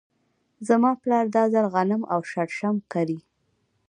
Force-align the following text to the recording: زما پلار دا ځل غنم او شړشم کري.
زما 0.67 0.91
پلار 1.01 1.25
دا 1.35 1.43
ځل 1.53 1.65
غنم 1.73 2.01
او 2.13 2.19
شړشم 2.31 2.75
کري. 2.91 3.19